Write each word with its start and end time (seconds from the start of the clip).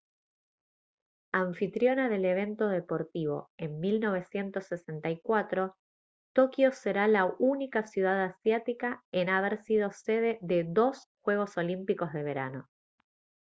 anfitriona 1.31 2.09
del 2.09 2.25
evento 2.25 2.69
deportivo 2.69 3.51
en 3.57 3.79
1964 3.79 5.75
tokio 6.33 6.71
será 6.71 7.07
la 7.07 7.25
única 7.37 7.85
ciudad 7.85 8.23
asiática 8.25 9.03
en 9.11 9.29
haber 9.29 9.57
sido 9.61 9.91
sede 9.91 10.39
de 10.41 10.63
dos 10.67 11.07
juegos 11.21 11.55
olímpicos 11.55 12.13
de 12.13 12.23
verano 12.23 12.67